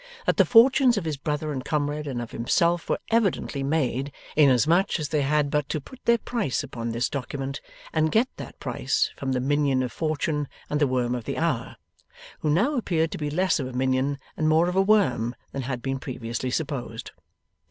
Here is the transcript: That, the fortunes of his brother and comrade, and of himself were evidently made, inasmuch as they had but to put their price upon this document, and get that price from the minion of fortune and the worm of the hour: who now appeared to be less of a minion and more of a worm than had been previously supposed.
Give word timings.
That, 0.25 0.37
the 0.37 0.45
fortunes 0.45 0.97
of 0.97 1.05
his 1.05 1.15
brother 1.15 1.51
and 1.51 1.63
comrade, 1.63 2.07
and 2.07 2.23
of 2.23 2.31
himself 2.31 2.89
were 2.89 2.97
evidently 3.11 3.61
made, 3.61 4.11
inasmuch 4.35 4.99
as 4.99 5.09
they 5.09 5.21
had 5.21 5.51
but 5.51 5.69
to 5.69 5.79
put 5.79 6.03
their 6.05 6.17
price 6.17 6.63
upon 6.63 6.89
this 6.89 7.07
document, 7.07 7.61
and 7.93 8.11
get 8.11 8.27
that 8.37 8.59
price 8.59 9.11
from 9.15 9.33
the 9.33 9.39
minion 9.39 9.83
of 9.83 9.91
fortune 9.91 10.47
and 10.71 10.81
the 10.81 10.87
worm 10.87 11.13
of 11.13 11.25
the 11.25 11.37
hour: 11.37 11.75
who 12.39 12.49
now 12.49 12.73
appeared 12.77 13.11
to 13.11 13.19
be 13.19 13.29
less 13.29 13.59
of 13.59 13.67
a 13.67 13.73
minion 13.73 14.17
and 14.35 14.49
more 14.49 14.67
of 14.67 14.75
a 14.75 14.81
worm 14.81 15.35
than 15.51 15.61
had 15.61 15.83
been 15.83 15.99
previously 15.99 16.49
supposed. 16.49 17.11